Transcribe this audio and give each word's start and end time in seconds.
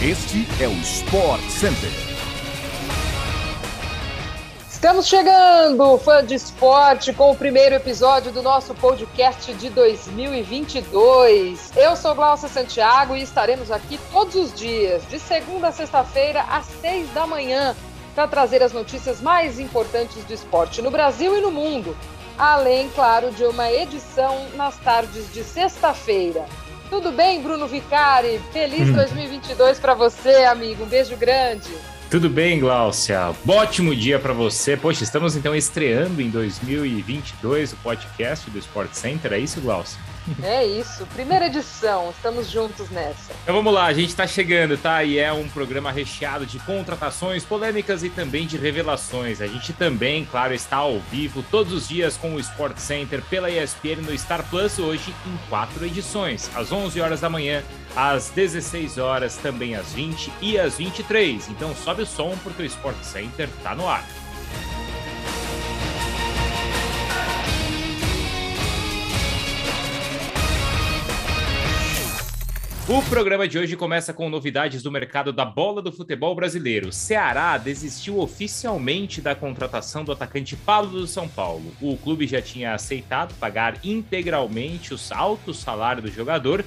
Este 0.00 0.46
é 0.62 0.68
o 0.68 0.72
Sport 0.74 1.42
Center. 1.50 1.90
Estamos 4.70 5.08
chegando, 5.08 5.98
fã 5.98 6.24
de 6.24 6.36
esporte, 6.36 7.12
com 7.12 7.32
o 7.32 7.36
primeiro 7.36 7.74
episódio 7.74 8.30
do 8.30 8.40
nosso 8.40 8.76
podcast 8.76 9.52
de 9.54 9.68
2022. 9.70 11.72
Eu 11.76 11.96
sou 11.96 12.14
Glaucia 12.14 12.48
Santiago 12.48 13.16
e 13.16 13.22
estaremos 13.22 13.72
aqui 13.72 13.98
todos 14.12 14.36
os 14.36 14.54
dias, 14.54 15.02
de 15.08 15.18
segunda 15.18 15.66
a 15.66 15.72
sexta-feira, 15.72 16.42
às 16.42 16.66
seis 16.80 17.12
da 17.12 17.26
manhã, 17.26 17.74
para 18.14 18.28
trazer 18.28 18.62
as 18.62 18.72
notícias 18.72 19.20
mais 19.20 19.58
importantes 19.58 20.22
do 20.22 20.32
esporte 20.32 20.80
no 20.80 20.92
Brasil 20.92 21.36
e 21.36 21.40
no 21.40 21.50
mundo. 21.50 21.96
Além, 22.38 22.88
claro, 22.90 23.32
de 23.32 23.42
uma 23.42 23.68
edição 23.72 24.46
nas 24.54 24.76
tardes 24.76 25.34
de 25.34 25.42
sexta-feira. 25.42 26.46
Tudo 26.90 27.12
bem, 27.12 27.42
Bruno 27.42 27.66
Vicari? 27.66 28.40
Feliz 28.52 28.92
2022 28.92 29.78
hum. 29.78 29.80
para 29.80 29.94
você, 29.94 30.44
amigo. 30.44 30.84
Um 30.84 30.88
beijo 30.88 31.16
grande. 31.16 31.68
Tudo 32.10 32.30
bem, 32.30 32.58
Gláucia? 32.58 33.34
Ótimo 33.46 33.94
dia 33.94 34.18
para 34.18 34.32
você. 34.32 34.76
Poxa, 34.76 35.04
estamos 35.04 35.36
então 35.36 35.54
estreando 35.54 36.22
em 36.22 36.30
2022 36.30 37.74
o 37.74 37.76
podcast 37.76 38.48
do 38.50 38.58
Sport 38.58 38.92
Center, 38.94 39.34
é 39.34 39.38
isso, 39.38 39.60
Gláucia? 39.60 40.00
É 40.42 40.64
isso, 40.64 41.06
primeira 41.06 41.46
edição, 41.46 42.10
estamos 42.10 42.50
juntos 42.50 42.90
nessa. 42.90 43.32
Então 43.42 43.54
vamos 43.54 43.72
lá, 43.72 43.86
a 43.86 43.92
gente 43.92 44.10
está 44.10 44.26
chegando, 44.26 44.76
tá? 44.76 45.02
E 45.02 45.18
é 45.18 45.32
um 45.32 45.48
programa 45.48 45.90
recheado 45.90 46.44
de 46.44 46.58
contratações, 46.60 47.44
polêmicas 47.44 48.02
e 48.02 48.10
também 48.10 48.46
de 48.46 48.56
revelações. 48.56 49.40
A 49.40 49.46
gente 49.46 49.72
também, 49.72 50.24
claro, 50.24 50.54
está 50.54 50.76
ao 50.76 50.98
vivo 51.00 51.42
todos 51.50 51.72
os 51.72 51.88
dias 51.88 52.16
com 52.16 52.34
o 52.34 52.40
Sport 52.40 52.76
Center 52.78 53.22
pela 53.22 53.50
ESPN 53.50 54.02
no 54.02 54.16
Star 54.18 54.44
Plus, 54.48 54.78
hoje 54.78 55.14
em 55.26 55.48
quatro 55.48 55.84
edições, 55.84 56.50
às 56.54 56.70
11 56.70 57.00
horas 57.00 57.20
da 57.20 57.30
manhã, 57.30 57.62
às 57.96 58.30
16 58.30 58.98
horas, 58.98 59.36
também 59.36 59.74
às 59.74 59.92
20 59.92 60.32
e 60.40 60.58
às 60.58 60.76
23. 60.76 61.48
Então 61.48 61.74
sobe 61.74 62.02
o 62.02 62.06
som 62.06 62.36
porque 62.42 62.62
o 62.62 62.66
Sport 62.66 63.02
Center 63.02 63.48
está 63.58 63.74
no 63.74 63.88
ar. 63.88 64.04
O 72.90 73.02
programa 73.02 73.46
de 73.46 73.58
hoje 73.58 73.76
começa 73.76 74.14
com 74.14 74.30
novidades 74.30 74.82
do 74.82 74.90
mercado 74.90 75.30
da 75.30 75.44
bola 75.44 75.82
do 75.82 75.92
futebol 75.92 76.34
brasileiro. 76.34 76.90
Ceará 76.90 77.58
desistiu 77.58 78.18
oficialmente 78.18 79.20
da 79.20 79.34
contratação 79.34 80.02
do 80.02 80.10
atacante 80.10 80.56
Pablo 80.56 81.00
do 81.00 81.06
São 81.06 81.28
Paulo. 81.28 81.70
O 81.82 81.98
clube 81.98 82.26
já 82.26 82.40
tinha 82.40 82.72
aceitado 82.72 83.34
pagar 83.34 83.78
integralmente 83.84 84.94
os 84.94 85.12
altos 85.12 85.58
salários 85.58 86.02
do 86.02 86.10
jogador 86.10 86.64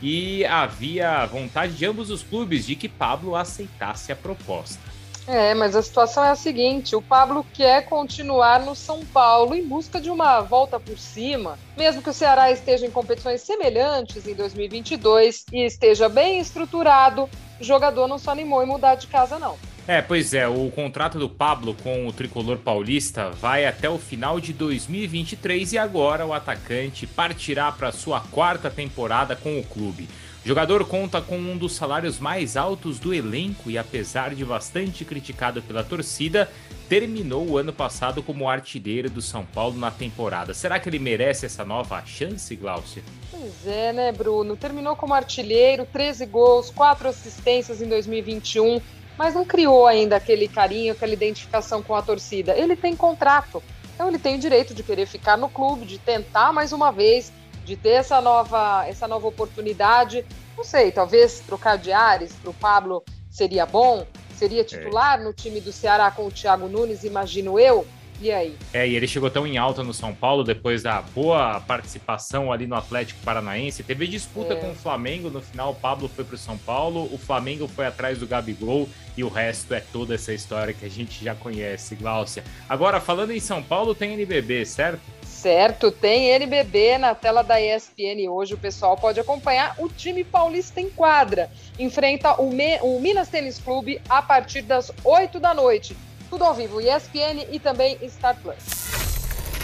e 0.00 0.42
havia 0.46 1.26
vontade 1.26 1.74
de 1.74 1.84
ambos 1.84 2.08
os 2.08 2.22
clubes 2.22 2.64
de 2.64 2.74
que 2.74 2.88
Pablo 2.88 3.36
aceitasse 3.36 4.10
a 4.10 4.16
proposta. 4.16 4.80
É, 5.28 5.52
mas 5.52 5.76
a 5.76 5.82
situação 5.82 6.24
é 6.24 6.30
a 6.30 6.34
seguinte: 6.34 6.96
o 6.96 7.02
Pablo 7.02 7.44
quer 7.52 7.84
continuar 7.84 8.60
no 8.60 8.74
São 8.74 9.04
Paulo 9.04 9.54
em 9.54 9.62
busca 9.62 10.00
de 10.00 10.10
uma 10.10 10.40
volta 10.40 10.80
por 10.80 10.98
cima, 10.98 11.58
mesmo 11.76 12.00
que 12.00 12.08
o 12.08 12.14
Ceará 12.14 12.50
esteja 12.50 12.86
em 12.86 12.90
competições 12.90 13.42
semelhantes 13.42 14.26
em 14.26 14.34
2022 14.34 15.44
e 15.52 15.66
esteja 15.66 16.08
bem 16.08 16.40
estruturado, 16.40 17.28
o 17.60 17.64
jogador 17.64 18.08
não 18.08 18.16
se 18.16 18.30
animou 18.30 18.62
em 18.62 18.66
mudar 18.66 18.94
de 18.94 19.06
casa, 19.06 19.38
não. 19.38 19.58
É, 19.86 20.02
pois 20.02 20.32
é, 20.32 20.46
o 20.46 20.70
contrato 20.70 21.18
do 21.18 21.28
Pablo 21.28 21.74
com 21.82 22.06
o 22.06 22.12
tricolor 22.12 22.58
paulista 22.58 23.30
vai 23.30 23.64
até 23.64 23.88
o 23.88 23.98
final 23.98 24.38
de 24.38 24.52
2023 24.52 25.72
e 25.72 25.78
agora 25.78 26.26
o 26.26 26.32
atacante 26.32 27.06
partirá 27.06 27.72
para 27.72 27.92
sua 27.92 28.20
quarta 28.20 28.70
temporada 28.70 29.34
com 29.34 29.58
o 29.58 29.64
clube. 29.64 30.08
O 30.48 30.54
jogador 30.58 30.82
conta 30.86 31.20
com 31.20 31.36
um 31.36 31.58
dos 31.58 31.74
salários 31.74 32.18
mais 32.18 32.56
altos 32.56 32.98
do 32.98 33.12
elenco 33.12 33.70
e, 33.70 33.76
apesar 33.76 34.34
de 34.34 34.46
bastante 34.46 35.04
criticado 35.04 35.60
pela 35.60 35.84
torcida, 35.84 36.50
terminou 36.88 37.46
o 37.46 37.58
ano 37.58 37.70
passado 37.70 38.22
como 38.22 38.48
artilheiro 38.48 39.10
do 39.10 39.20
São 39.20 39.44
Paulo 39.44 39.78
na 39.78 39.90
temporada. 39.90 40.54
Será 40.54 40.80
que 40.80 40.88
ele 40.88 40.98
merece 40.98 41.44
essa 41.44 41.66
nova 41.66 42.02
chance, 42.06 42.56
Glaucia? 42.56 43.02
Pois 43.30 43.66
é, 43.66 43.92
né, 43.92 44.10
Bruno? 44.10 44.56
Terminou 44.56 44.96
como 44.96 45.12
artilheiro, 45.12 45.84
13 45.84 46.24
gols, 46.24 46.70
4 46.70 47.08
assistências 47.08 47.82
em 47.82 47.86
2021, 47.86 48.80
mas 49.18 49.34
não 49.34 49.44
criou 49.44 49.86
ainda 49.86 50.16
aquele 50.16 50.48
carinho, 50.48 50.94
aquela 50.94 51.12
identificação 51.12 51.82
com 51.82 51.94
a 51.94 52.00
torcida. 52.00 52.56
Ele 52.56 52.74
tem 52.74 52.96
contrato, 52.96 53.62
então 53.94 54.08
ele 54.08 54.18
tem 54.18 54.36
o 54.36 54.38
direito 54.38 54.72
de 54.72 54.82
querer 54.82 55.04
ficar 55.04 55.36
no 55.36 55.50
clube, 55.50 55.84
de 55.84 55.98
tentar 55.98 56.54
mais 56.54 56.72
uma 56.72 56.90
vez 56.90 57.30
de 57.68 57.76
ter 57.76 57.90
essa 57.90 58.20
nova, 58.20 58.86
essa 58.88 59.06
nova 59.06 59.28
oportunidade. 59.28 60.24
Não 60.56 60.64
sei, 60.64 60.90
talvez 60.90 61.40
trocar 61.40 61.76
de 61.76 61.92
ares 61.92 62.32
para 62.32 62.50
o 62.50 62.54
Pablo 62.54 63.04
seria 63.30 63.66
bom? 63.66 64.06
Seria 64.34 64.64
titular 64.64 65.20
é. 65.20 65.24
no 65.24 65.32
time 65.34 65.60
do 65.60 65.70
Ceará 65.70 66.10
com 66.10 66.26
o 66.26 66.30
Thiago 66.30 66.66
Nunes, 66.66 67.04
imagino 67.04 67.58
eu? 67.58 67.86
E 68.20 68.32
aí? 68.32 68.56
É, 68.72 68.88
e 68.88 68.96
ele 68.96 69.06
chegou 69.06 69.30
tão 69.30 69.46
em 69.46 69.58
alta 69.58 69.84
no 69.84 69.94
São 69.94 70.12
Paulo 70.12 70.42
depois 70.42 70.82
da 70.82 71.00
boa 71.00 71.60
participação 71.60 72.50
ali 72.50 72.66
no 72.66 72.74
Atlético 72.74 73.20
Paranaense. 73.22 73.84
Teve 73.84 74.08
disputa 74.08 74.54
é. 74.54 74.56
com 74.56 74.70
o 74.70 74.74
Flamengo, 74.74 75.30
no 75.30 75.40
final 75.40 75.70
o 75.70 75.74
Pablo 75.74 76.08
foi 76.08 76.24
para 76.24 76.34
o 76.34 76.38
São 76.38 76.58
Paulo, 76.58 77.08
o 77.12 77.18
Flamengo 77.18 77.68
foi 77.68 77.86
atrás 77.86 78.18
do 78.18 78.26
Gabigol 78.26 78.88
e 79.16 79.22
o 79.22 79.28
resto 79.28 79.72
é 79.72 79.80
toda 79.80 80.14
essa 80.14 80.32
história 80.32 80.74
que 80.74 80.84
a 80.84 80.90
gente 80.90 81.22
já 81.22 81.34
conhece, 81.34 81.94
Gláucia. 81.94 82.42
Agora, 82.68 82.98
falando 82.98 83.30
em 83.30 83.40
São 83.40 83.62
Paulo, 83.62 83.94
tem 83.94 84.14
NBB, 84.14 84.64
certo? 84.64 85.17
Certo, 85.38 85.92
tem 85.92 86.30
NBB 86.30 86.98
na 86.98 87.14
tela 87.14 87.44
da 87.44 87.60
ESPN 87.60 88.28
hoje. 88.28 88.54
O 88.54 88.58
pessoal 88.58 88.96
pode 88.96 89.20
acompanhar. 89.20 89.76
O 89.78 89.88
time 89.88 90.24
paulista 90.24 90.80
em 90.80 90.90
quadra 90.90 91.48
enfrenta 91.78 92.42
o, 92.42 92.50
Me 92.50 92.80
o 92.82 92.98
Minas 92.98 93.28
Tênis 93.28 93.56
Clube 93.60 94.02
a 94.08 94.20
partir 94.20 94.62
das 94.62 94.90
8 95.04 95.38
da 95.38 95.54
noite. 95.54 95.96
Tudo 96.28 96.42
ao 96.42 96.54
vivo, 96.54 96.80
ESPN 96.80 97.46
e 97.52 97.60
também 97.60 97.96
Star 98.08 98.36
Plus. 98.42 98.56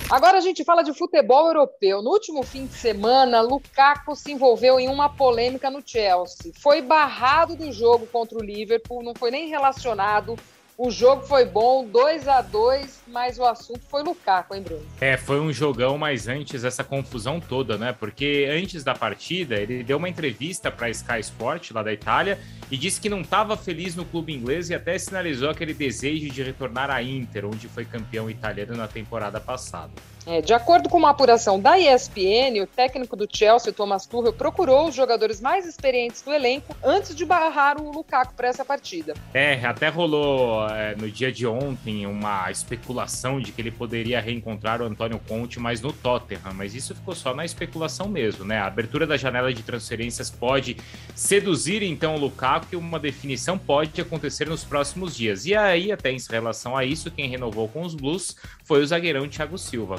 Agora 0.08 0.38
a 0.38 0.40
gente 0.40 0.62
fala 0.62 0.84
de 0.84 0.94
futebol 0.94 1.48
europeu. 1.48 2.00
No 2.02 2.10
último 2.10 2.44
fim 2.44 2.66
de 2.66 2.74
semana, 2.74 3.40
Lukaku 3.40 4.14
se 4.14 4.30
envolveu 4.30 4.78
em 4.78 4.88
uma 4.88 5.08
polêmica 5.08 5.72
no 5.72 5.82
Chelsea. 5.84 6.52
Foi 6.54 6.82
barrado 6.82 7.56
do 7.56 7.72
jogo 7.72 8.06
contra 8.06 8.38
o 8.38 8.42
Liverpool, 8.44 9.02
não 9.02 9.12
foi 9.12 9.32
nem 9.32 9.48
relacionado 9.48 10.36
o 10.76 10.90
jogo 10.90 11.22
foi 11.22 11.44
bom, 11.44 11.86
2 11.86 12.26
a 12.28 12.42
2 12.42 13.04
mas 13.06 13.38
o 13.38 13.44
assunto 13.44 13.80
foi 13.88 14.02
Lukaku, 14.02 14.56
hein, 14.56 14.62
Bruno? 14.62 14.84
É, 15.00 15.16
foi 15.16 15.38
um 15.38 15.52
jogão, 15.52 15.96
mas 15.96 16.26
antes 16.26 16.64
essa 16.64 16.82
confusão 16.82 17.38
toda, 17.38 17.78
né? 17.78 17.92
Porque 17.92 18.48
antes 18.50 18.82
da 18.82 18.92
partida, 18.92 19.54
ele 19.54 19.84
deu 19.84 19.98
uma 19.98 20.08
entrevista 20.08 20.70
para 20.70 20.90
Sky 20.90 21.20
Sport, 21.20 21.70
lá 21.70 21.82
da 21.82 21.92
Itália, 21.92 22.40
e 22.70 22.76
disse 22.76 23.00
que 23.00 23.08
não 23.08 23.20
estava 23.20 23.56
feliz 23.56 23.94
no 23.94 24.04
clube 24.04 24.34
inglês 24.34 24.68
e 24.68 24.74
até 24.74 24.98
sinalizou 24.98 25.48
aquele 25.48 25.72
desejo 25.72 26.28
de 26.28 26.42
retornar 26.42 26.90
à 26.90 27.00
Inter, 27.00 27.46
onde 27.46 27.68
foi 27.68 27.84
campeão 27.84 28.28
italiano 28.28 28.76
na 28.76 28.88
temporada 28.88 29.40
passada. 29.40 29.92
É, 30.26 30.40
de 30.40 30.54
acordo 30.54 30.88
com 30.88 30.96
uma 30.96 31.10
apuração 31.10 31.60
da 31.60 31.78
ESPN, 31.78 32.62
o 32.62 32.66
técnico 32.66 33.14
do 33.14 33.28
Chelsea, 33.30 33.72
Thomas 33.72 34.06
Tuchel, 34.06 34.32
procurou 34.32 34.88
os 34.88 34.94
jogadores 34.94 35.40
mais 35.40 35.66
experientes 35.66 36.22
do 36.22 36.32
elenco 36.32 36.74
antes 36.82 37.14
de 37.14 37.24
barrar 37.24 37.80
o 37.80 37.92
Lukaku 37.92 38.34
para 38.34 38.48
essa 38.48 38.64
partida. 38.64 39.14
É, 39.34 39.54
até 39.64 39.88
rolou 39.88 40.66
é, 40.68 40.94
no 40.96 41.10
dia 41.10 41.30
de 41.30 41.46
ontem 41.46 42.06
uma 42.06 42.50
especulação 42.50 43.38
de 43.38 43.52
que 43.52 43.60
ele 43.60 43.70
poderia 43.70 44.20
reencontrar 44.20 44.80
o 44.80 44.84
Antônio 44.84 45.20
Conte, 45.28 45.60
mas 45.60 45.80
no 45.80 45.92
Tottenham, 45.92 46.54
mas 46.54 46.74
isso 46.74 46.94
ficou 46.94 47.14
só 47.14 47.34
na 47.34 47.44
especulação 47.44 48.08
mesmo, 48.08 48.44
né? 48.44 48.58
A 48.58 48.66
abertura 48.66 49.06
da 49.06 49.16
janela 49.16 49.52
de 49.52 49.62
transferências 49.62 50.30
pode 50.30 50.76
seduzir 51.14 51.82
então 51.82 52.14
o 52.14 52.18
Lukaku 52.18 52.68
e 52.72 52.76
uma 52.76 52.98
definição 52.98 53.58
pode 53.58 54.00
acontecer 54.00 54.48
nos 54.48 54.64
próximos 54.64 55.14
dias. 55.14 55.44
E 55.44 55.54
aí, 55.54 55.92
até 55.92 56.10
em 56.10 56.18
relação 56.30 56.76
a 56.76 56.84
isso, 56.84 57.10
quem 57.10 57.28
renovou 57.28 57.68
com 57.68 57.82
os 57.82 57.94
Blues 57.94 58.36
foi 58.64 58.82
o 58.82 58.86
zagueirão 58.86 59.28
Thiago 59.28 59.58
Silva. 59.58 59.96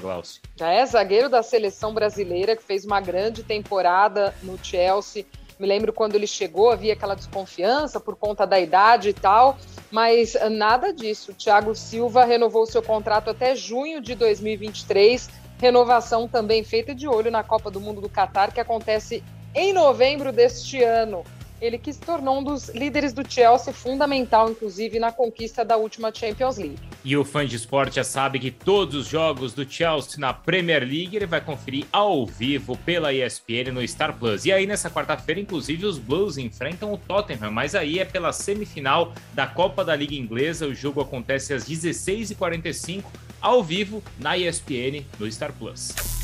Já 0.55 0.71
é 0.71 0.85
zagueiro 0.85 1.29
da 1.29 1.43
seleção 1.43 1.93
brasileira, 1.93 2.55
que 2.55 2.63
fez 2.63 2.85
uma 2.85 3.01
grande 3.01 3.43
temporada 3.43 4.33
no 4.41 4.57
Chelsea. 4.63 5.25
Me 5.57 5.67
lembro 5.67 5.93
quando 5.93 6.15
ele 6.15 6.27
chegou, 6.27 6.69
havia 6.69 6.93
aquela 6.93 7.15
desconfiança 7.15 7.99
por 7.99 8.15
conta 8.15 8.45
da 8.45 8.59
idade 8.59 9.09
e 9.09 9.13
tal, 9.13 9.57
mas 9.89 10.35
nada 10.51 10.93
disso. 10.93 11.31
O 11.31 11.35
Thiago 11.35 11.73
Silva 11.73 12.25
renovou 12.25 12.65
seu 12.65 12.83
contrato 12.83 13.29
até 13.29 13.55
junho 13.55 14.01
de 14.01 14.15
2023. 14.15 15.29
Renovação 15.57 16.27
também 16.27 16.63
feita 16.63 16.93
de 16.93 17.07
olho 17.07 17.31
na 17.31 17.43
Copa 17.43 17.71
do 17.71 17.79
Mundo 17.79 18.01
do 18.01 18.09
Catar, 18.09 18.51
que 18.51 18.59
acontece 18.59 19.23
em 19.53 19.71
novembro 19.71 20.33
deste 20.33 20.83
ano. 20.83 21.23
Ele 21.61 21.77
que 21.77 21.91
se 21.91 21.99
tornou 21.99 22.39
um 22.39 22.43
dos 22.43 22.69
líderes 22.69 23.13
do 23.13 23.23
Chelsea, 23.27 23.73
fundamental, 23.73 24.49
inclusive, 24.49 24.99
na 24.99 25.11
conquista 25.11 25.63
da 25.63 25.77
última 25.77 26.13
Champions 26.13 26.57
League. 26.57 26.79
E 27.03 27.15
o 27.15 27.23
fã 27.23 27.45
de 27.45 27.55
esporte 27.55 27.95
já 27.95 28.03
sabe 28.03 28.39
que 28.39 28.51
todos 28.51 28.95
os 28.95 29.07
jogos 29.07 29.53
do 29.53 29.69
Chelsea 29.69 30.19
na 30.19 30.33
Premier 30.33 30.81
League 30.81 31.15
ele 31.15 31.25
vai 31.25 31.39
conferir 31.39 31.85
ao 31.91 32.25
vivo 32.25 32.77
pela 32.77 33.13
ESPN 33.13 33.71
no 33.73 33.87
Star 33.87 34.17
Plus. 34.17 34.45
E 34.45 34.51
aí, 34.51 34.67
nessa 34.67 34.89
quarta-feira, 34.89 35.39
inclusive, 35.39 35.85
os 35.85 35.97
Blues 35.97 36.37
enfrentam 36.37 36.91
o 36.93 36.97
Tottenham, 36.97 37.51
mas 37.51 37.73
aí 37.73 37.99
é 37.99 38.05
pela 38.05 38.33
semifinal 38.33 39.13
da 39.33 39.47
Copa 39.47 39.85
da 39.85 39.95
Liga 39.95 40.15
Inglesa. 40.15 40.67
O 40.67 40.75
jogo 40.75 40.99
acontece 40.99 41.53
às 41.53 41.63
16h45, 41.63 43.03
ao 43.41 43.63
vivo, 43.63 44.03
na 44.19 44.37
ESPN 44.37 45.05
no 45.19 45.31
Star 45.31 45.53
Plus. 45.53 46.14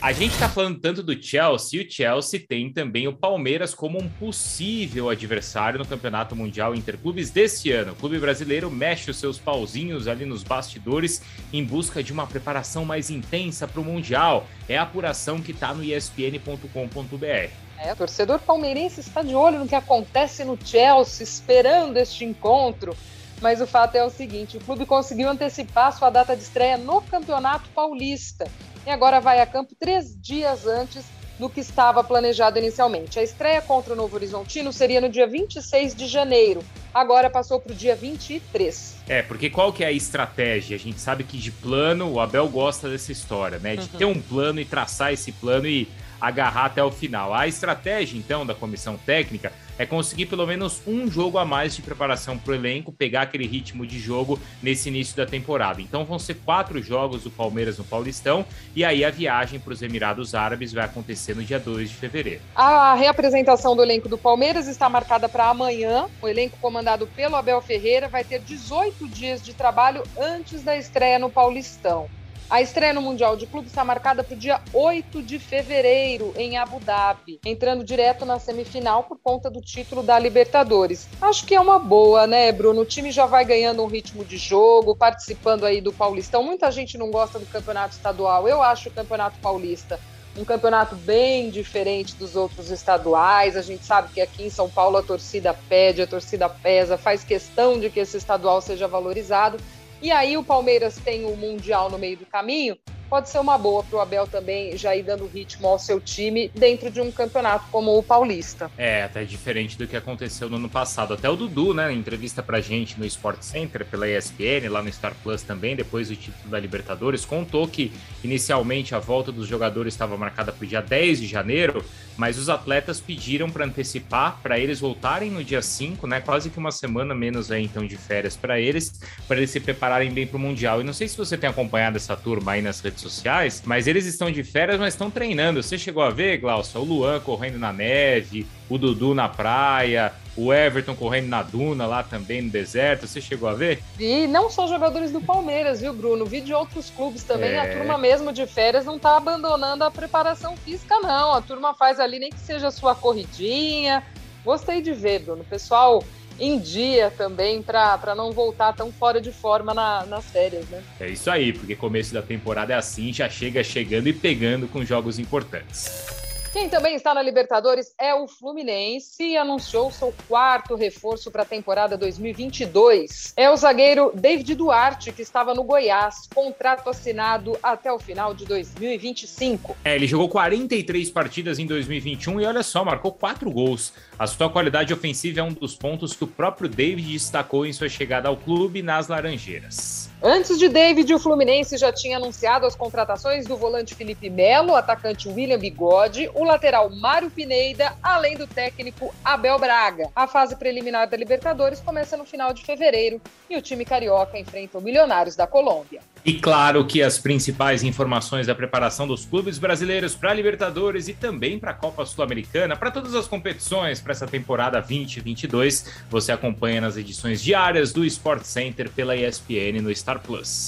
A 0.00 0.12
gente 0.12 0.34
está 0.34 0.48
falando 0.48 0.78
tanto 0.78 1.02
do 1.02 1.20
Chelsea, 1.20 1.80
e 1.80 1.84
o 1.84 1.90
Chelsea 1.90 2.38
tem 2.38 2.72
também 2.72 3.08
o 3.08 3.12
Palmeiras 3.12 3.74
como 3.74 4.00
um 4.00 4.08
possível 4.08 5.10
adversário 5.10 5.76
no 5.76 5.84
Campeonato 5.84 6.36
Mundial 6.36 6.72
Interclubes 6.72 7.30
deste 7.30 7.72
ano. 7.72 7.92
O 7.92 7.96
clube 7.96 8.16
brasileiro 8.20 8.70
mexe 8.70 9.10
os 9.10 9.16
seus 9.16 9.40
pauzinhos 9.40 10.06
ali 10.06 10.24
nos 10.24 10.44
bastidores 10.44 11.20
em 11.52 11.64
busca 11.64 12.00
de 12.00 12.12
uma 12.12 12.28
preparação 12.28 12.84
mais 12.84 13.10
intensa 13.10 13.66
para 13.66 13.80
o 13.80 13.84
Mundial. 13.84 14.46
É 14.68 14.78
a 14.78 14.82
apuração 14.82 15.42
que 15.42 15.50
está 15.50 15.74
no 15.74 15.82
espn.com.br. 15.82 17.50
É, 17.80 17.92
o 17.92 17.96
torcedor 17.96 18.38
palmeirense 18.38 19.00
está 19.00 19.20
de 19.22 19.34
olho 19.34 19.58
no 19.58 19.66
que 19.66 19.74
acontece 19.74 20.44
no 20.44 20.56
Chelsea, 20.64 21.24
esperando 21.24 21.96
este 21.96 22.24
encontro. 22.24 22.96
Mas 23.40 23.60
o 23.60 23.66
fato 23.66 23.96
é 23.96 24.04
o 24.04 24.10
seguinte: 24.10 24.58
o 24.58 24.60
clube 24.60 24.86
conseguiu 24.86 25.28
antecipar 25.28 25.96
sua 25.96 26.08
data 26.08 26.36
de 26.36 26.42
estreia 26.42 26.78
no 26.78 27.02
Campeonato 27.02 27.68
Paulista 27.70 28.48
e 28.86 28.90
agora 28.90 29.20
vai 29.20 29.40
a 29.40 29.46
campo 29.46 29.74
três 29.78 30.16
dias 30.20 30.66
antes 30.66 31.04
do 31.38 31.48
que 31.48 31.60
estava 31.60 32.02
planejado 32.02 32.58
inicialmente. 32.58 33.18
A 33.18 33.22
estreia 33.22 33.62
contra 33.62 33.92
o 33.92 33.96
Novo 33.96 34.16
Horizontino 34.16 34.72
seria 34.72 35.00
no 35.00 35.08
dia 35.08 35.26
26 35.26 35.94
de 35.94 36.06
janeiro, 36.06 36.64
agora 36.92 37.30
passou 37.30 37.60
para 37.60 37.72
o 37.72 37.74
dia 37.74 37.94
23. 37.94 38.96
É, 39.08 39.22
porque 39.22 39.48
qual 39.48 39.72
que 39.72 39.84
é 39.84 39.86
a 39.86 39.92
estratégia? 39.92 40.76
A 40.76 40.80
gente 40.80 41.00
sabe 41.00 41.22
que 41.24 41.38
de 41.38 41.52
plano 41.52 42.12
o 42.12 42.20
Abel 42.20 42.48
gosta 42.48 42.90
dessa 42.90 43.12
história, 43.12 43.58
né? 43.58 43.76
De 43.76 43.82
uhum. 43.82 43.98
ter 43.98 44.04
um 44.04 44.20
plano 44.20 44.60
e 44.60 44.64
traçar 44.64 45.12
esse 45.12 45.30
plano 45.30 45.66
e 45.66 45.88
agarrar 46.20 46.66
até 46.66 46.82
o 46.82 46.90
final. 46.90 47.32
A 47.32 47.46
estratégia, 47.46 48.18
então, 48.18 48.44
da 48.44 48.54
comissão 48.54 48.96
técnica 48.96 49.52
é 49.78 49.86
conseguir 49.86 50.26
pelo 50.26 50.46
menos 50.46 50.82
um 50.86 51.10
jogo 51.10 51.38
a 51.38 51.44
mais 51.44 51.74
de 51.76 51.82
preparação 51.82 52.36
para 52.36 52.52
o 52.52 52.54
elenco, 52.54 52.92
pegar 52.92 53.22
aquele 53.22 53.46
ritmo 53.46 53.86
de 53.86 53.98
jogo 53.98 54.38
nesse 54.62 54.88
início 54.88 55.16
da 55.16 55.24
temporada. 55.24 55.80
Então 55.80 56.04
vão 56.04 56.18
ser 56.18 56.34
quatro 56.44 56.82
jogos 56.82 57.22
do 57.22 57.30
Palmeiras 57.30 57.78
no 57.78 57.84
Paulistão 57.84 58.44
e 58.74 58.84
aí 58.84 59.04
a 59.04 59.10
viagem 59.10 59.60
para 59.60 59.72
os 59.72 59.82
Emirados 59.82 60.34
Árabes 60.34 60.72
vai 60.72 60.84
acontecer 60.84 61.34
no 61.34 61.42
dia 61.42 61.60
2 61.60 61.90
de 61.90 61.94
fevereiro. 61.94 62.42
A 62.54 62.94
reapresentação 62.94 63.76
do 63.76 63.82
elenco 63.82 64.08
do 64.08 64.18
Palmeiras 64.18 64.66
está 64.66 64.88
marcada 64.88 65.28
para 65.28 65.48
amanhã. 65.48 66.06
O 66.20 66.28
elenco 66.28 66.58
comandado 66.60 67.06
pelo 67.06 67.36
Abel 67.36 67.60
Ferreira 67.60 68.08
vai 68.08 68.24
ter 68.24 68.40
18 68.40 69.08
dias 69.08 69.42
de 69.42 69.54
trabalho 69.54 70.02
antes 70.18 70.62
da 70.62 70.76
estreia 70.76 71.18
no 71.18 71.30
Paulistão. 71.30 72.08
A 72.50 72.62
estreia 72.62 72.94
no 72.94 73.02
Mundial 73.02 73.36
de 73.36 73.46
Clubes 73.46 73.70
está 73.70 73.84
marcada 73.84 74.24
para 74.24 74.34
o 74.34 74.38
dia 74.38 74.58
8 74.72 75.22
de 75.22 75.38
fevereiro, 75.38 76.32
em 76.34 76.56
Abu 76.56 76.80
Dhabi, 76.80 77.38
entrando 77.44 77.84
direto 77.84 78.24
na 78.24 78.38
semifinal 78.38 79.04
por 79.04 79.18
conta 79.22 79.50
do 79.50 79.60
título 79.60 80.02
da 80.02 80.18
Libertadores. 80.18 81.06
Acho 81.20 81.44
que 81.44 81.54
é 81.54 81.60
uma 81.60 81.78
boa, 81.78 82.26
né, 82.26 82.50
Bruno? 82.50 82.80
O 82.80 82.86
time 82.86 83.10
já 83.10 83.26
vai 83.26 83.44
ganhando 83.44 83.82
um 83.82 83.86
ritmo 83.86 84.24
de 84.24 84.38
jogo, 84.38 84.96
participando 84.96 85.66
aí 85.66 85.82
do 85.82 85.92
Paulistão. 85.92 86.42
Muita 86.42 86.70
gente 86.72 86.96
não 86.96 87.10
gosta 87.10 87.38
do 87.38 87.44
campeonato 87.44 87.94
estadual. 87.94 88.48
Eu 88.48 88.62
acho 88.62 88.88
o 88.88 88.92
campeonato 88.92 89.38
paulista 89.40 90.00
um 90.36 90.44
campeonato 90.44 90.94
bem 90.94 91.50
diferente 91.50 92.14
dos 92.14 92.36
outros 92.36 92.70
estaduais. 92.70 93.56
A 93.56 93.62
gente 93.62 93.84
sabe 93.84 94.12
que 94.12 94.20
aqui 94.20 94.44
em 94.44 94.50
São 94.50 94.70
Paulo 94.70 94.96
a 94.96 95.02
torcida 95.02 95.52
pede, 95.68 96.00
a 96.00 96.06
torcida 96.06 96.48
pesa, 96.48 96.96
faz 96.96 97.24
questão 97.24 97.78
de 97.78 97.90
que 97.90 98.00
esse 98.00 98.16
estadual 98.16 98.60
seja 98.60 98.86
valorizado. 98.86 99.58
E 100.00 100.12
aí 100.12 100.36
o 100.36 100.44
Palmeiras 100.44 100.96
tem 100.96 101.24
o 101.24 101.36
Mundial 101.36 101.90
no 101.90 101.98
meio 101.98 102.16
do 102.16 102.26
caminho, 102.26 102.78
pode 103.08 103.28
ser 103.28 103.38
uma 103.38 103.56
boa 103.56 103.82
para 103.82 103.96
o 103.96 104.00
Abel 104.00 104.26
também 104.26 104.76
já 104.76 104.94
ir 104.94 105.02
dando 105.02 105.26
ritmo 105.26 105.66
ao 105.66 105.78
seu 105.78 106.00
time 106.00 106.50
dentro 106.54 106.90
de 106.90 107.00
um 107.00 107.10
campeonato 107.10 107.66
como 107.70 107.96
o 107.96 108.02
Paulista. 108.02 108.70
É, 108.76 109.02
até 109.02 109.24
diferente 109.24 109.76
do 109.76 109.86
que 109.86 109.96
aconteceu 109.96 110.48
no 110.48 110.56
ano 110.56 110.68
passado. 110.68 111.14
Até 111.14 111.28
o 111.28 111.36
Dudu, 111.36 111.74
né, 111.74 111.92
entrevista 111.92 112.42
pra 112.42 112.60
gente 112.60 112.98
no 112.98 113.06
Sport 113.06 113.42
Center, 113.42 113.84
pela 113.84 114.08
ESPN, 114.08 114.68
lá 114.68 114.82
no 114.82 114.92
Star 114.92 115.14
Plus 115.22 115.42
também, 115.42 115.74
depois 115.74 116.08
do 116.08 116.16
título 116.16 116.50
da 116.50 116.58
Libertadores, 116.58 117.24
contou 117.24 117.66
que 117.66 117.92
inicialmente 118.22 118.94
a 118.94 118.98
volta 118.98 119.32
dos 119.32 119.46
jogadores 119.46 119.94
estava 119.94 120.16
marcada 120.16 120.52
para 120.52 120.64
o 120.64 120.66
dia 120.66 120.80
10 120.80 121.20
de 121.20 121.26
janeiro, 121.26 121.84
mas 122.16 122.36
os 122.36 122.48
atletas 122.48 123.00
pediram 123.00 123.48
para 123.48 123.64
antecipar, 123.64 124.38
para 124.42 124.58
eles 124.58 124.80
voltarem 124.80 125.30
no 125.30 125.42
dia 125.42 125.62
5, 125.62 126.06
né, 126.06 126.20
quase 126.20 126.50
que 126.50 126.58
uma 126.58 126.72
semana 126.72 127.14
menos 127.14 127.50
aí 127.50 127.64
então 127.64 127.86
de 127.86 127.96
férias 127.96 128.36
para 128.36 128.60
eles, 128.60 129.00
para 129.26 129.36
eles 129.38 129.50
se 129.50 129.60
prepararem 129.60 130.10
bem 130.10 130.26
para 130.26 130.36
o 130.36 130.40
Mundial. 130.40 130.80
E 130.80 130.84
não 130.84 130.92
sei 130.92 131.08
se 131.08 131.16
você 131.16 131.36
tem 131.36 131.48
acompanhado 131.48 131.96
essa 131.96 132.16
turma 132.16 132.52
aí 132.52 132.62
nas 132.62 132.80
redes 132.80 132.97
redes 132.98 133.02
sociais, 133.02 133.62
mas 133.64 133.86
eles 133.86 134.04
estão 134.04 134.30
de 134.30 134.42
férias, 134.42 134.78
mas 134.78 134.94
estão 134.94 135.10
treinando. 135.10 135.62
Você 135.62 135.78
chegou 135.78 136.02
a 136.02 136.10
ver, 136.10 136.38
Glaucio, 136.38 136.80
o 136.80 136.84
Luan 136.84 137.20
correndo 137.20 137.58
na 137.58 137.72
neve, 137.72 138.46
o 138.68 138.76
Dudu 138.76 139.14
na 139.14 139.28
praia, 139.28 140.12
o 140.36 140.52
Everton 140.52 140.94
correndo 140.94 141.28
na 141.28 141.42
duna 141.42 141.86
lá 141.86 142.02
também 142.02 142.42
no 142.42 142.50
deserto. 142.50 143.06
Você 143.06 143.20
chegou 143.20 143.48
a 143.48 143.54
ver? 143.54 143.82
E 143.98 144.26
não 144.26 144.50
só 144.50 144.66
jogadores 144.66 145.12
do 145.12 145.20
Palmeiras, 145.20 145.80
viu, 145.80 145.94
Bruno? 145.94 146.26
Vi 146.26 146.40
de 146.40 146.52
outros 146.52 146.90
clubes 146.90 147.22
também. 147.22 147.52
É... 147.52 147.60
A 147.60 147.78
turma 147.78 147.96
mesmo 147.96 148.32
de 148.32 148.46
férias 148.46 148.84
não 148.84 148.98
tá 148.98 149.16
abandonando 149.16 149.84
a 149.84 149.90
preparação 149.90 150.56
física, 150.56 150.98
não. 151.00 151.32
A 151.32 151.40
turma 151.40 151.74
faz 151.74 152.00
ali 152.00 152.18
nem 152.18 152.30
que 152.30 152.40
seja 152.40 152.68
a 152.68 152.72
sua 152.72 152.94
corridinha. 152.94 154.02
Gostei 154.44 154.80
de 154.80 154.92
ver, 154.92 155.20
Bruno. 155.20 155.44
Pessoal 155.44 156.02
em 156.38 156.58
dia 156.58 157.12
também 157.16 157.62
para 157.62 158.14
não 158.16 158.32
voltar 158.32 158.72
tão 158.72 158.92
fora 158.92 159.20
de 159.20 159.32
forma 159.32 159.74
na, 159.74 160.06
nas 160.06 160.24
férias, 160.26 160.68
né? 160.68 160.82
É 161.00 161.08
isso 161.08 161.30
aí, 161.30 161.52
porque 161.52 161.74
começo 161.74 162.12
da 162.14 162.22
temporada 162.22 162.72
é 162.72 162.76
assim, 162.76 163.12
já 163.12 163.28
chega 163.28 163.62
chegando 163.64 164.08
e 164.08 164.12
pegando 164.12 164.68
com 164.68 164.84
jogos 164.84 165.18
importantes. 165.18 166.27
Quem 166.50 166.66
também 166.66 166.94
está 166.94 167.12
na 167.12 167.20
Libertadores 167.20 167.92
é 167.98 168.14
o 168.14 168.26
Fluminense 168.26 169.22
e 169.22 169.36
anunciou 169.36 169.92
seu 169.92 170.14
quarto 170.26 170.74
reforço 170.76 171.30
para 171.30 171.42
a 171.42 171.46
temporada 171.46 171.94
2022. 171.94 173.34
É 173.36 173.50
o 173.50 173.56
zagueiro 173.56 174.10
David 174.14 174.54
Duarte, 174.54 175.12
que 175.12 175.20
estava 175.20 175.54
no 175.54 175.62
Goiás, 175.62 176.26
contrato 176.34 176.88
assinado 176.88 177.58
até 177.62 177.92
o 177.92 177.98
final 177.98 178.32
de 178.32 178.46
2025. 178.46 179.76
É, 179.84 179.94
ele 179.94 180.06
jogou 180.06 180.26
43 180.30 181.10
partidas 181.10 181.58
em 181.58 181.66
2021 181.66 182.40
e 182.40 182.46
olha 182.46 182.62
só, 182.62 182.82
marcou 182.82 183.12
quatro 183.12 183.50
gols. 183.50 183.92
A 184.18 184.26
sua 184.26 184.48
qualidade 184.48 184.92
ofensiva 184.92 185.40
é 185.40 185.42
um 185.42 185.52
dos 185.52 185.76
pontos 185.76 186.14
que 186.14 186.24
o 186.24 186.28
próprio 186.28 186.68
David 186.68 187.12
destacou 187.12 187.66
em 187.66 187.74
sua 187.74 187.90
chegada 187.90 188.26
ao 188.26 188.38
clube 188.38 188.80
nas 188.80 189.06
Laranjeiras. 189.06 190.07
Antes 190.20 190.58
de 190.58 190.68
David, 190.68 191.14
o 191.14 191.18
Fluminense 191.18 191.76
já 191.76 191.92
tinha 191.92 192.16
anunciado 192.16 192.66
as 192.66 192.74
contratações 192.74 193.46
do 193.46 193.56
volante 193.56 193.94
Felipe 193.94 194.28
Melo, 194.28 194.74
atacante 194.74 195.28
William 195.28 195.60
Bigode, 195.60 196.28
o 196.34 196.42
lateral 196.42 196.90
Mário 196.90 197.30
Pineda, 197.30 197.94
além 198.02 198.36
do 198.36 198.44
técnico 198.44 199.14
Abel 199.24 199.60
Braga. 199.60 200.10
A 200.16 200.26
fase 200.26 200.56
preliminar 200.56 201.08
da 201.08 201.16
Libertadores 201.16 201.78
começa 201.78 202.16
no 202.16 202.24
final 202.24 202.52
de 202.52 202.64
fevereiro 202.64 203.20
e 203.48 203.56
o 203.56 203.62
time 203.62 203.84
carioca 203.84 204.36
enfrenta 204.36 204.78
o 204.78 204.82
Milionários 204.82 205.36
da 205.36 205.46
Colômbia. 205.46 206.00
E 206.28 206.34
claro 206.34 206.84
que 206.84 207.02
as 207.02 207.18
principais 207.18 207.82
informações 207.82 208.46
da 208.46 208.54
preparação 208.54 209.08
dos 209.08 209.24
clubes 209.24 209.58
brasileiros 209.58 210.14
para 210.14 210.34
Libertadores 210.34 211.08
e 211.08 211.14
também 211.14 211.58
para 211.58 211.70
a 211.70 211.74
Copa 211.74 212.04
Sul-Americana, 212.04 212.76
para 212.76 212.90
todas 212.90 213.14
as 213.14 213.26
competições 213.26 213.98
para 213.98 214.12
essa 214.12 214.26
temporada 214.26 214.78
2022, 214.78 215.90
você 216.10 216.30
acompanha 216.30 216.82
nas 216.82 216.98
edições 216.98 217.42
diárias 217.42 217.94
do 217.94 218.04
Sport 218.04 218.42
Center 218.42 218.90
pela 218.90 219.16
ESPN 219.16 219.80
no 219.80 219.90
Star 219.96 220.20
Plus. 220.20 220.66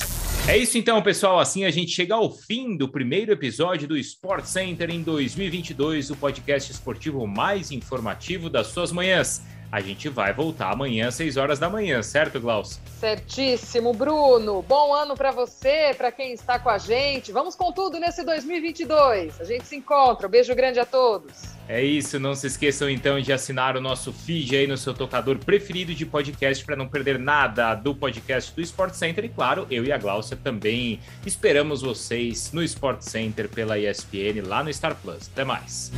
É 0.49 0.57
isso 0.57 0.79
então, 0.79 1.02
pessoal. 1.02 1.38
Assim 1.38 1.67
a 1.67 1.71
gente 1.71 1.90
chega 1.90 2.14
ao 2.14 2.33
fim 2.33 2.75
do 2.75 2.88
primeiro 2.88 3.31
episódio 3.31 3.87
do 3.87 3.99
Sport 3.99 4.47
Center 4.47 4.88
em 4.88 5.02
2022, 5.02 6.09
o 6.09 6.17
podcast 6.17 6.73
esportivo 6.73 7.26
mais 7.26 7.71
informativo 7.71 8.49
das 8.49 8.69
suas 8.69 8.90
manhãs. 8.90 9.43
A 9.73 9.81
gente 9.81 10.09
vai 10.09 10.33
voltar 10.33 10.73
amanhã 10.73 11.09
às 11.09 11.15
6 11.15 11.37
horas 11.37 11.59
da 11.61 11.71
manhã, 11.71 12.03
certo, 12.03 12.41
Glaucio? 12.41 12.81
Certíssimo, 12.99 13.93
Bruno. 13.93 14.62
Bom 14.62 14.93
ano 14.93 15.15
para 15.15 15.31
você, 15.31 15.95
para 15.97 16.11
quem 16.11 16.33
está 16.33 16.59
com 16.59 16.69
a 16.69 16.77
gente. 16.77 17.31
Vamos 17.31 17.55
com 17.55 17.73
tudo 17.73 18.00
nesse 18.00 18.25
2022. 18.25 19.41
A 19.41 19.45
gente 19.45 19.67
se 19.67 19.77
encontra. 19.77 20.27
Um 20.27 20.31
beijo 20.31 20.53
grande 20.57 20.81
a 20.81 20.85
todos. 20.85 21.55
É 21.69 21.81
isso, 21.81 22.19
não 22.19 22.35
se 22.35 22.49
esqueçam 22.49 22.91
então 22.91 23.21
de 23.21 23.33
assinar 23.33 23.77
o 23.77 23.81
nosso 23.81 24.12
feed 24.12 24.57
aí 24.57 24.67
no 24.67 24.77
seu 24.77 24.93
tocador 24.93 25.39
preferido 25.39 25.95
de 25.95 26.05
podcast 26.05 26.65
para 26.65 26.75
não 26.75 26.89
perder 26.89 27.17
nada 27.17 27.73
do 27.77 27.95
podcast 27.95 28.53
do 28.53 28.61
Sport 28.61 28.95
Center. 28.95 29.25
E 29.25 29.29
claro, 29.29 29.69
eu 29.71 29.85
e 29.85 29.93
a 29.93 29.99
Glaucia 29.99 30.37
também 30.37 30.99
esperamos 31.25 31.83
vocês 31.83 32.50
no 32.53 32.61
Sport 32.65 33.03
Center 33.03 33.49
pela 33.49 33.79
ESPN 33.79 34.43
lá 34.45 34.65
no 34.65 34.75
Star 34.75 34.97
Plus. 34.97 35.31
Até 35.33 35.45
mais. 35.45 35.93